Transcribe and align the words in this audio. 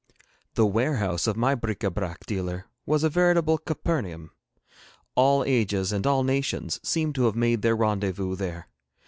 The 0.55 0.65
warehouse 0.65 1.27
of 1.27 1.37
my 1.37 1.53
bric 1.53 1.81
Ă 1.83 1.91
brac 1.93 2.25
dealer 2.25 2.65
was 2.87 3.03
a 3.03 3.09
veritable 3.09 3.59
Capharnaum. 3.59 4.31
All 5.13 5.43
ages 5.43 5.91
and 5.91 6.07
all 6.07 6.23
nations 6.23 6.79
seemed 6.81 7.13
to 7.13 7.25
have 7.25 7.35
made 7.35 7.61
their 7.61 7.75
rendezvous 7.75 8.35
there. 8.35 8.67